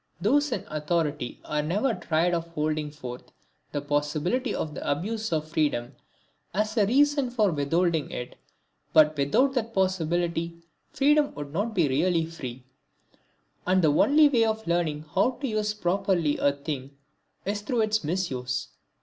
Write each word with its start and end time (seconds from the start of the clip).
Those 0.19 0.51
in 0.51 0.65
authority 0.67 1.39
are 1.45 1.61
never 1.61 1.93
tired 1.93 2.33
of 2.33 2.47
holding 2.53 2.89
forth 2.89 3.31
the 3.71 3.81
possibility 3.81 4.51
of 4.51 4.73
the 4.73 4.89
abuse 4.91 5.31
of 5.31 5.47
freedom 5.47 5.93
as 6.55 6.75
a 6.75 6.87
reason 6.87 7.29
for 7.29 7.51
withholding 7.51 8.09
it, 8.09 8.35
but 8.93 9.15
without 9.15 9.53
that 9.53 9.75
possibility 9.75 10.57
freedom 10.91 11.35
would 11.35 11.53
not 11.53 11.75
be 11.75 11.87
really 11.87 12.25
free. 12.25 12.63
And 13.67 13.83
the 13.83 13.91
only 13.93 14.27
way 14.27 14.43
of 14.43 14.65
learning 14.65 15.05
how 15.13 15.33
to 15.39 15.47
use 15.47 15.75
properly 15.75 16.39
a 16.39 16.51
thing 16.51 16.97
is 17.45 17.61
through 17.61 17.81
its 17.81 18.03
misuse. 18.03 18.69